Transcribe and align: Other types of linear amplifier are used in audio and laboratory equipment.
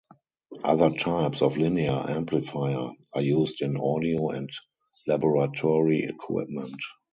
Other 0.63 0.89
types 0.97 1.43
of 1.43 1.57
linear 1.57 2.03
amplifier 2.09 2.89
are 3.13 3.21
used 3.21 3.61
in 3.61 3.77
audio 3.77 4.31
and 4.31 4.49
laboratory 5.05 6.05
equipment. 6.05 6.79